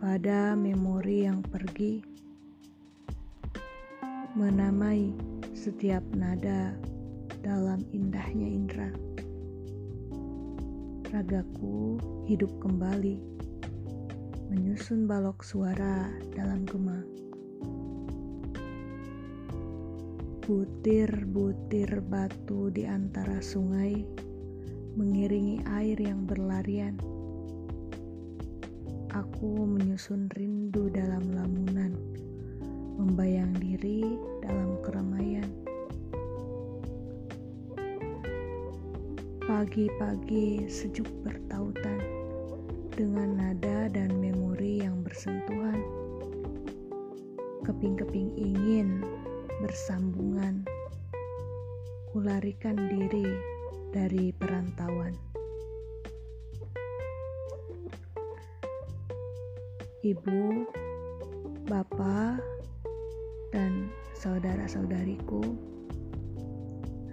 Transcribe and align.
nada 0.00 0.56
memori 0.56 1.28
yang 1.28 1.44
pergi 1.44 2.00
menamai 4.32 5.12
setiap 5.52 6.00
nada 6.16 6.72
dalam 7.44 7.84
indahnya 7.92 8.48
indera. 8.48 8.88
Ragaku 11.12 12.00
hidup 12.24 12.48
kembali, 12.64 13.20
menyusun 14.48 15.04
balok 15.04 15.44
suara 15.44 16.08
dalam 16.32 16.64
gema. 16.64 17.04
Butir-butir 20.48 22.00
batu 22.08 22.72
di 22.72 22.88
antara 22.88 23.44
sungai 23.44 24.00
mengiringi 24.96 25.60
air 25.76 26.00
yang 26.00 26.24
berlarian. 26.24 26.96
Aku 29.10 29.66
menyusun 29.66 30.30
rindu 30.38 30.86
dalam 30.86 31.34
lamunan, 31.34 31.98
membayang 32.94 33.50
diri 33.58 34.06
dalam 34.38 34.78
keramaian. 34.86 35.50
Pagi-pagi 39.42 40.70
sejuk 40.70 41.10
bertautan 41.26 41.98
dengan 42.94 43.34
nada 43.34 43.90
dan 43.90 44.14
memori 44.14 44.86
yang 44.86 45.02
bersentuhan. 45.02 45.82
Keping-keping 47.66 48.30
ingin 48.38 49.02
bersambungan. 49.58 50.62
Kularikan 52.14 52.78
diri 52.86 53.26
dari 53.90 54.30
perantauan. 54.30 55.29
Ibu, 60.00 60.64
bapak, 61.68 62.40
dan 63.52 63.92
saudara-saudariku, 64.16 65.44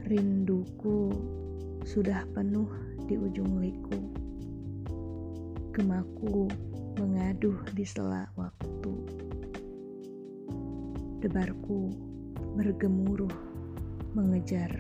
rinduku 0.07 1.11
sudah 1.83 2.23
penuh 2.31 2.71
di 3.03 3.19
ujung 3.19 3.59
liku. 3.59 3.99
Gemaku 5.75 6.47
mengaduh 6.95 7.59
di 7.75 7.83
sela 7.83 8.23
waktu. 8.39 8.95
Debarku 11.19 11.91
bergemuruh 12.55 13.35
mengejar. 14.15 14.71